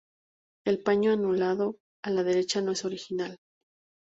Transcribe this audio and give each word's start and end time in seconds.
El 0.65 0.81
paño 0.81 1.11
anudado, 1.11 1.77
a 2.03 2.09
la 2.09 2.23
derecha, 2.23 2.59
no 2.59 2.71
es 2.71 2.85
original. 2.85 3.37